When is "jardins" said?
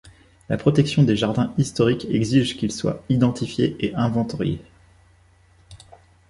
1.15-1.53